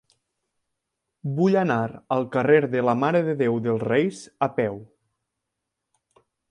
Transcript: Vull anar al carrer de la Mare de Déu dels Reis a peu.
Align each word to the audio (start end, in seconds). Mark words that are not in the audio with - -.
Vull 1.39 1.57
anar 1.61 1.77
al 2.17 2.25
carrer 2.37 2.57
de 2.73 2.83
la 2.89 2.97
Mare 3.05 3.23
de 3.31 3.37
Déu 3.45 3.63
dels 3.67 3.87
Reis 3.87 4.27
a 4.49 4.53
peu. 4.61 4.85